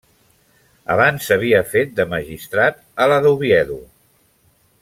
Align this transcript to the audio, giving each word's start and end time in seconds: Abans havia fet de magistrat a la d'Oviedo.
Abans 0.93 1.27
havia 1.35 1.59
fet 1.75 1.93
de 2.01 2.07
magistrat 2.15 2.83
a 3.05 3.11
la 3.15 3.23
d'Oviedo. 3.27 3.81